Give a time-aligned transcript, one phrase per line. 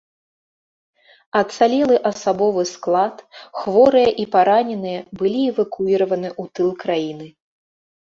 [1.41, 3.15] Ацалелы асабовы склад,
[3.61, 7.27] хворыя і параненыя былі эвакуіраваны ў тыл краіны.